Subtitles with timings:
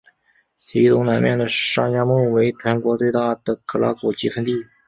[0.55, 4.65] 其东南面的沙加穆为全国最大的可拉果集散地。